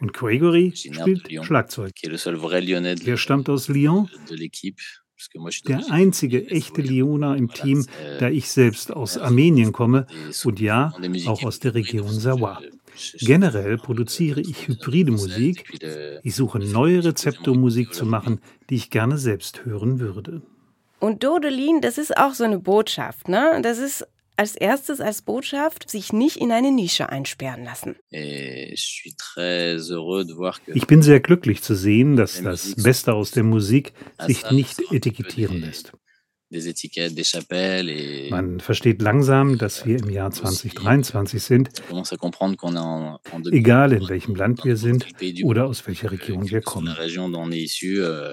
Und 0.00 0.12
Gregory 0.12 0.72
spielt 0.74 1.28
Schlagzeug. 1.44 1.92
Er 2.02 3.16
stammt 3.16 3.48
aus 3.48 3.68
Lyon, 3.68 4.08
der 5.68 5.90
einzige 5.90 6.50
echte. 6.50 6.82
Lyoner 6.82 7.36
im 7.36 7.50
Team, 7.50 7.86
da 8.18 8.28
ich 8.28 8.50
selbst 8.50 8.92
aus 8.92 9.16
Armenien 9.16 9.72
komme 9.72 10.06
und 10.44 10.60
ja, 10.60 10.92
auch 11.26 11.42
aus 11.44 11.60
der 11.60 11.74
Region 11.74 12.10
je- 12.10 12.68
Generell 13.20 13.76
produziere 13.78 14.40
ich 14.40 14.68
hybride 14.68 15.10
Musik. 15.10 15.64
Ich 16.22 16.34
suche 16.34 16.58
neue 16.60 17.04
Rezepte, 17.04 17.50
um 17.52 17.60
Musik 17.60 17.92
zu 17.94 18.06
machen, 18.06 18.40
die 18.70 18.76
ich 18.76 18.90
gerne 18.90 19.18
selbst 19.18 19.64
hören 19.64 19.98
würde. 20.00 20.42
Und 21.00 21.22
Dodelin, 21.24 21.80
das 21.80 21.98
ist 21.98 22.16
auch 22.16 22.34
so 22.34 22.44
eine 22.44 22.58
Botschaft, 22.58 23.28
ne? 23.28 23.60
Das 23.62 23.78
ist 23.78 24.06
als 24.36 24.56
erstes 24.56 25.00
als 25.00 25.22
Botschaft, 25.22 25.90
sich 25.90 26.12
nicht 26.12 26.36
in 26.36 26.52
eine 26.52 26.70
Nische 26.72 27.08
einsperren 27.08 27.64
lassen. 27.64 27.96
Ich 28.10 29.14
bin 30.86 31.02
sehr 31.02 31.20
glücklich 31.20 31.62
zu 31.62 31.74
sehen, 31.74 32.16
dass 32.16 32.42
das 32.42 32.74
Beste 32.76 33.14
aus 33.14 33.30
der 33.30 33.44
Musik 33.44 33.92
sich 34.18 34.50
nicht 34.50 34.80
etikettieren 34.90 35.60
lässt. 35.60 35.92
Man 38.30 38.60
versteht 38.60 39.02
langsam, 39.02 39.58
dass 39.58 39.84
wir 39.86 39.98
im 39.98 40.10
Jahr 40.10 40.30
2023 40.30 41.42
sind, 41.42 41.70
on 41.80 41.88
commence 41.88 42.12
à 42.12 42.16
comprendre 42.16 42.56
qu'on 42.56 42.76
est 42.76 42.78
en, 42.78 43.14
en 43.14 43.18
2000, 43.24 43.52
egal 43.54 43.92
in 43.92 44.08
welchem 44.08 44.36
Land 44.36 44.64
wir 44.64 44.76
sind 44.76 45.04
oder 45.42 45.66
aus 45.66 45.84
welcher 45.86 46.12
Region 46.12 46.48
wir 46.48 46.60
kommen. 46.60 46.94
euh, 46.96 48.32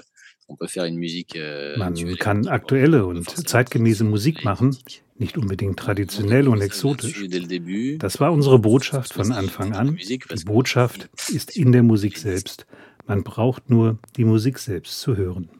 euh, 1.34 1.76
Man 1.78 2.16
kann 2.16 2.46
aktuelle 2.46 3.06
und 3.06 3.48
zeitgemäße 3.48 4.04
Musik 4.04 4.44
machen, 4.44 4.76
nicht 5.16 5.38
unbedingt 5.38 5.78
traditionell 5.78 6.48
on 6.48 6.54
und 6.54 6.60
exotisch. 6.60 7.24
Das 7.98 8.20
war 8.20 8.32
unsere 8.32 8.58
Botschaft 8.58 9.12
von 9.12 9.32
Anfang 9.32 9.72
an. 9.72 9.96
Die 9.96 10.18
Botschaft 10.44 11.10
ist 11.28 11.56
in 11.56 11.72
der 11.72 11.82
Musik 11.82 12.18
selbst. 12.18 12.66
Man 13.06 13.22
braucht 13.22 13.70
nur 13.70 13.98
die 14.16 14.24
Musik 14.24 14.58
selbst 14.58 15.00
zu 15.00 15.16
hören. 15.16 15.50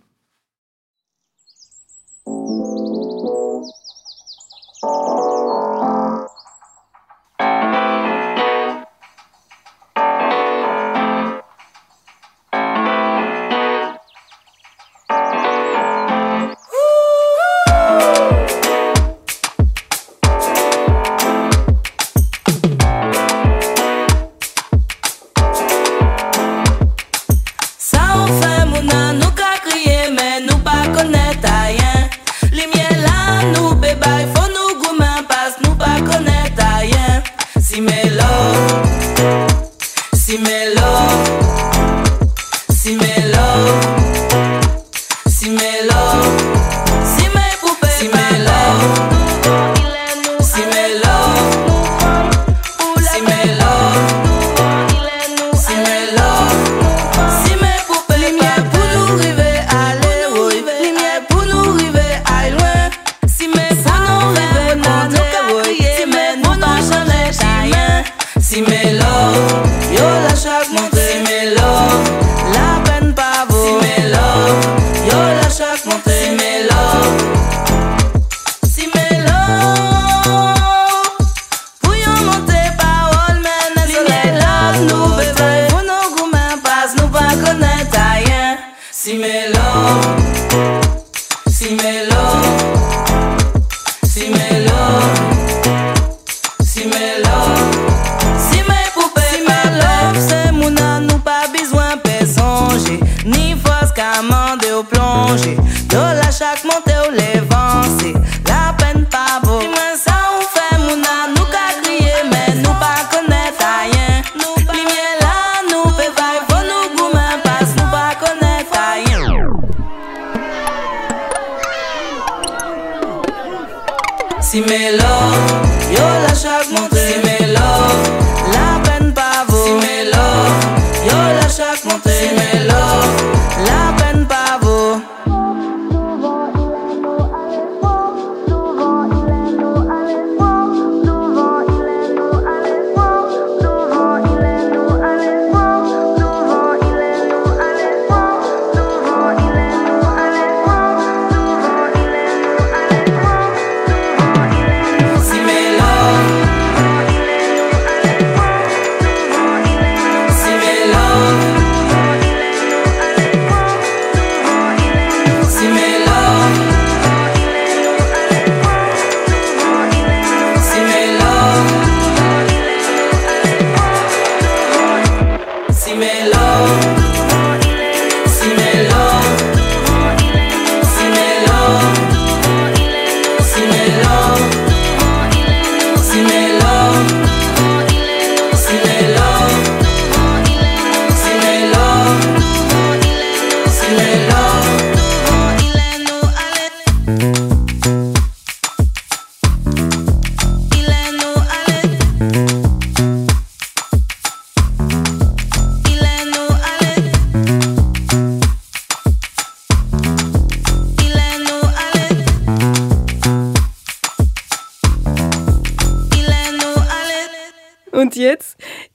La 75.85 75.91
chaque 75.91 76.22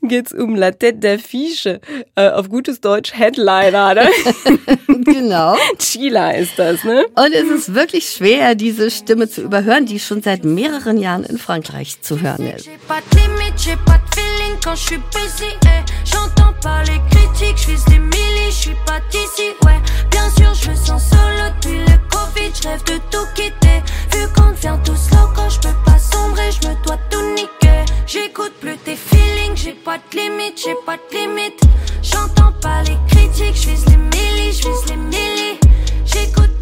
geht's 0.07 0.33
um 0.33 0.55
La 0.55 0.71
Tête 0.71 0.99
d'Affiche, 0.99 1.79
äh, 2.15 2.29
auf 2.29 2.49
gutes 2.49 2.81
Deutsch 2.81 3.13
Headliner, 3.13 3.93
ne? 3.93 4.09
genau. 5.05 5.55
Chila 5.77 6.31
ist 6.31 6.57
das, 6.57 6.83
ne? 6.83 7.05
Und 7.15 7.33
es 7.33 7.49
ist 7.49 7.73
wirklich 7.73 8.09
schwer, 8.09 8.55
diese 8.55 8.89
Stimme 8.91 9.29
zu 9.29 9.41
überhören, 9.41 9.85
die 9.85 9.99
schon 9.99 10.21
seit 10.21 10.43
mehreren 10.43 10.97
Jahren 10.97 11.23
in 11.23 11.37
Frankreich 11.37 12.01
zu 12.01 12.21
hören 12.21 12.47
ist. 12.47 12.69
Je 22.63 22.67
rêve 22.69 22.83
de 22.85 22.97
tout 23.11 23.27
quitter. 23.35 23.83
Vu 24.11 24.27
qu'on 24.33 24.51
devient 24.51 24.79
tous 24.83 24.95
slow 24.95 25.29
quand 25.35 25.49
je 25.49 25.59
peux 25.59 25.75
pas 25.85 25.99
sombrer, 25.99 26.49
je 26.51 26.67
me 26.67 26.73
dois 26.83 26.97
tout 27.09 27.21
niquer. 27.35 27.56
J'écoute 28.07 28.53
plus 28.61 28.77
tes 28.77 28.95
feelings, 28.95 29.57
j'ai 29.57 29.73
pas 29.73 29.97
de 29.97 30.17
limite, 30.17 30.57
j'ai 30.63 30.75
pas 30.85 30.95
de 30.95 31.17
limite. 31.17 31.59
J'entends 32.01 32.53
pas 32.61 32.81
les 32.83 32.97
critiques, 33.09 33.53
je 33.53 33.91
les 33.91 33.97
millis, 33.97 34.53
je 34.53 34.89
les 34.89 34.95
millis. 34.95 35.59
J'écoute 36.05 36.56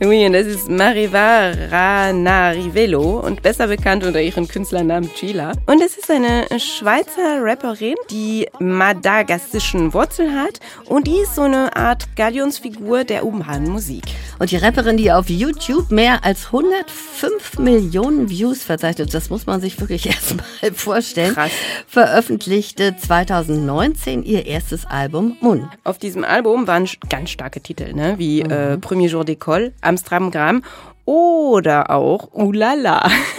Oui, 0.00 0.24
und 0.24 0.32
das 0.32 0.46
ist 0.46 0.70
Mariva 0.70 1.50
Ranarivelo 1.72 3.18
und 3.18 3.42
besser 3.42 3.66
bekannt 3.66 4.04
unter 4.04 4.22
ihrem 4.22 4.46
Künstlernamen 4.46 5.12
Chila. 5.12 5.54
Und 5.66 5.82
es 5.82 5.96
ist 5.96 6.08
eine 6.08 6.46
Schweizer 6.60 7.42
Rapperin, 7.42 7.96
die 8.08 8.46
madagassischen 8.60 9.92
Wurzeln 9.92 10.36
hat 10.36 10.60
und 10.84 11.08
die 11.08 11.18
ist 11.18 11.34
so 11.34 11.42
eine 11.42 11.74
Art 11.74 12.14
Galionsfigur 12.14 13.02
der 13.02 13.26
urbanen 13.26 13.72
Musik. 13.72 14.04
Und 14.38 14.52
die 14.52 14.56
Rapperin, 14.56 14.98
die 14.98 15.10
auf 15.10 15.28
YouTube 15.28 15.90
mehr 15.90 16.24
als 16.24 16.46
105 16.46 17.58
Millionen 17.58 18.30
Views 18.30 18.62
verzeichnet, 18.62 19.12
das 19.12 19.30
muss 19.30 19.46
man 19.46 19.60
sich 19.60 19.80
wirklich 19.80 20.06
erstmal 20.06 20.72
vorstellen, 20.74 21.34
Krass. 21.34 21.50
veröffentlichte 21.88 22.96
2019 22.96 24.22
ihr 24.22 24.46
erstes 24.46 24.86
Album 24.86 25.36
Mun. 25.40 25.68
Auf 25.82 25.98
diesem 25.98 26.22
Album 26.22 26.68
waren 26.68 26.88
ganz 27.08 27.30
starke 27.30 27.60
Titel, 27.60 27.94
ne? 27.94 28.14
wie 28.18 28.42
äh, 28.42 28.78
Premier 28.78 29.08
Jour 29.08 29.24
d'école, 29.24 29.72
Amstramgram 29.88 30.62
oder 31.04 31.90
auch 31.90 32.28
Oulala. 32.34 33.02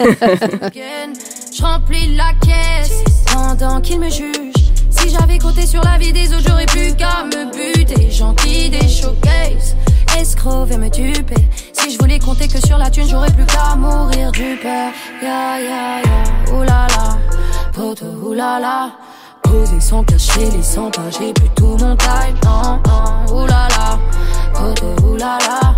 Je 1.52 1.62
remplis 1.62 2.16
la 2.16 2.32
caisse 2.44 3.04
pendant 3.32 3.80
qu'il 3.80 4.00
me 4.00 4.10
juge. 4.10 4.54
Si 4.90 5.08
j'avais 5.10 5.38
compté 5.38 5.66
sur 5.66 5.82
la 5.82 5.98
vie 5.98 6.12
des 6.12 6.32
autres, 6.32 6.44
j'aurais 6.48 6.66
plus 6.66 6.94
qu'à 6.94 7.24
me 7.24 7.50
buter. 7.52 8.10
Gentil 8.10 8.70
des 8.70 8.88
showcases, 8.88 9.76
escroc 10.18 10.66
et 10.70 10.78
me 10.78 10.88
duper. 10.90 11.48
Si 11.72 11.92
je 11.92 11.98
voulais 11.98 12.18
compter 12.18 12.48
que 12.48 12.64
sur 12.66 12.76
la 12.78 12.90
thune, 12.90 13.08
j'aurais 13.08 13.30
plus 13.30 13.46
qu'à 13.46 13.76
mourir 13.76 14.32
du 14.32 14.56
père. 14.60 14.92
Ya 15.22 15.60
ya 15.60 16.00
ya, 16.02 16.52
oulala, 16.52 17.18
poto 17.72 18.06
oulala. 18.24 18.90
Posé 19.42 19.80
sans 19.80 20.04
cacher 20.04 20.48
les 20.56 20.62
100 20.62 20.90
pas, 20.90 21.10
j'ai 21.18 21.32
plus 21.32 21.48
tout 21.56 21.76
mon 21.78 21.96
time. 21.96 22.36
Non, 22.44 22.80
oulala, 23.34 23.98
poto 24.54 24.86
oulala. 25.06 25.74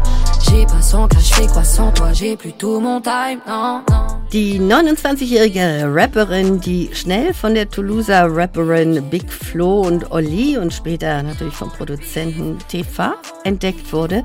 J'ai 0.53 0.67
pas 0.67 0.83
sans 0.83 1.09
cash, 1.09 1.33
fais 1.33 1.47
quoi 1.47 1.65
sans 1.65 1.91
toi, 1.93 2.13
j'ai 2.13 2.37
plus 2.37 2.53
tout 2.53 2.79
mon 2.79 3.01
time. 3.01 3.41
Non, 3.47 3.83
non. 3.91 4.12
Die 4.33 4.59
29-jährige 4.59 5.95
Rapperin, 5.95 6.59
die 6.59 6.89
schnell 6.95 7.35
von 7.35 7.55
der 7.55 7.69
Toulouser 7.69 8.35
Rapperin 8.35 9.11
Big 9.11 9.31
Flo 9.31 9.83
und 9.83 10.11
Olli 10.11 10.57
und 10.57 10.73
später 10.73 11.23
natürlich 11.23 11.53
vom 11.53 11.71
Produzenten 11.71 12.57
Tefa 12.67 13.17
entdeckt 13.45 13.93
wurde, 13.93 14.25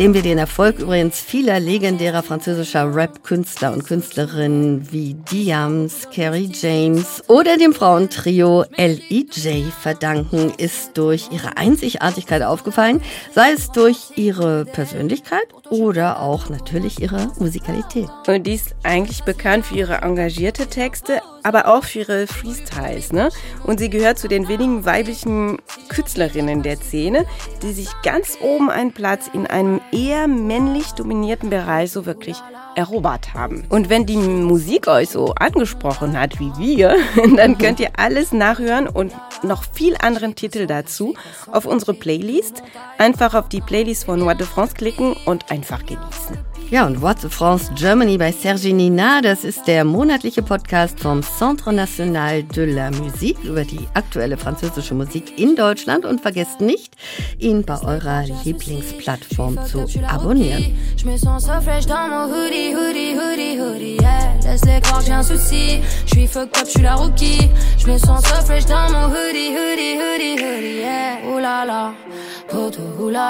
dem 0.00 0.12
wir 0.12 0.22
den 0.22 0.38
Erfolg 0.38 0.80
übrigens 0.80 1.20
vieler 1.20 1.60
legendärer 1.60 2.24
französischer 2.24 2.92
Rap-Künstler 2.92 3.72
und 3.72 3.84
Künstlerinnen 3.84 4.90
wie 4.90 5.14
Diams, 5.14 6.08
Carrie 6.12 6.50
James 6.52 7.22
oder 7.28 7.56
dem 7.56 7.74
Frauentrio 7.74 8.64
L.E.J. 8.76 9.72
verdanken, 9.72 10.52
ist 10.56 10.98
durch 10.98 11.28
ihre 11.30 11.56
Einzigartigkeit 11.56 12.42
aufgefallen, 12.42 13.00
sei 13.32 13.52
es 13.52 13.70
durch 13.70 13.98
ihre 14.16 14.64
Persönlichkeit 14.64 15.46
oder 15.70 16.20
auch 16.20 16.48
natürlich 16.48 17.00
ihre 17.00 17.30
Musikalität. 17.38 18.08
Und 18.26 18.48
die 18.48 18.54
ist 18.54 18.74
eigentlich 18.82 19.22
bekannt 19.22 19.43
für 19.44 19.74
ihre 19.74 19.98
engagierte 19.98 20.68
Texte, 20.68 21.20
aber 21.42 21.68
auch 21.68 21.84
für 21.84 21.98
ihre 22.00 22.26
Freestyles. 22.26 23.12
Ne? 23.12 23.28
Und 23.64 23.78
sie 23.78 23.90
gehört 23.90 24.18
zu 24.18 24.26
den 24.26 24.48
wenigen 24.48 24.86
weiblichen 24.86 25.58
Künstlerinnen 25.88 26.62
der 26.62 26.76
Szene, 26.78 27.26
die 27.62 27.72
sich 27.72 27.90
ganz 28.02 28.38
oben 28.40 28.70
einen 28.70 28.92
Platz 28.92 29.28
in 29.32 29.46
einem 29.46 29.82
eher 29.92 30.28
männlich 30.28 30.92
dominierten 30.92 31.50
Bereich 31.50 31.92
so 31.92 32.06
wirklich 32.06 32.38
erobert 32.74 33.34
haben. 33.34 33.64
Und 33.68 33.90
wenn 33.90 34.06
die 34.06 34.16
Musik 34.16 34.88
euch 34.88 35.10
so 35.10 35.34
angesprochen 35.34 36.18
hat 36.18 36.40
wie 36.40 36.50
wir, 36.56 36.96
dann 37.36 37.58
könnt 37.58 37.80
ihr 37.80 37.90
alles 37.98 38.32
nachhören 38.32 38.88
und 38.88 39.12
noch 39.42 39.64
viel 39.74 39.94
anderen 40.00 40.34
Titel 40.34 40.66
dazu 40.66 41.14
auf 41.52 41.66
unsere 41.66 41.92
Playlist. 41.92 42.62
Einfach 42.96 43.34
auf 43.34 43.50
die 43.50 43.60
Playlist 43.60 44.04
von 44.04 44.24
What 44.24 44.40
de 44.40 44.46
France 44.46 44.74
klicken 44.74 45.14
und 45.26 45.50
einfach 45.50 45.84
genießen. 45.84 46.53
Ja, 46.70 46.86
und 46.86 47.02
What's 47.02 47.24
France 47.26 47.70
Germany 47.74 48.16
bei 48.16 48.32
Sergi 48.32 48.72
Nina, 48.72 49.20
das 49.20 49.44
ist 49.44 49.66
der 49.66 49.84
monatliche 49.84 50.42
Podcast 50.42 50.98
vom 50.98 51.22
Centre 51.22 51.72
National 51.72 52.42
de 52.42 52.64
la 52.74 52.90
Musique 52.90 53.38
über 53.44 53.64
die 53.64 53.86
aktuelle 53.92 54.36
französische 54.36 54.94
Musik 54.94 55.38
in 55.38 55.56
Deutschland. 55.56 56.04
Und 56.06 56.22
vergesst 56.22 56.60
nicht, 56.60 56.96
ihn 57.38 57.64
bei 57.64 57.80
eurer 57.82 58.24
Lieblingsplattform 58.44 59.58
zu 59.66 59.86
abonnieren. 60.08 60.76
Je 60.96 61.04
me 61.04 61.18
sens 61.18 61.46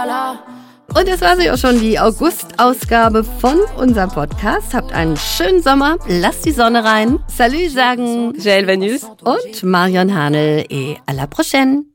la. 0.07 0.64
Und 0.97 1.09
das 1.09 1.21
war 1.21 1.37
sie 1.37 1.51
auch 1.51 1.59
schon, 1.59 1.81
die 1.81 1.99
August-Ausgabe 1.99 3.25
von 3.25 3.59
unserem 3.77 4.11
Podcast. 4.11 4.73
Habt 4.75 4.93
einen 4.93 5.17
schönen 5.17 5.61
Sommer, 5.61 5.97
lasst 6.07 6.45
die 6.45 6.53
Sonne 6.53 6.85
rein. 6.85 7.19
Salut 7.27 7.71
sagen 7.71 8.33
Jaël 8.39 8.67
Vanus 8.69 9.03
und 9.25 9.63
Marion 9.65 10.15
Hanel 10.15 10.65
et 10.71 10.97
à 11.07 11.13
la 11.13 11.27
prochaine. 11.27 11.94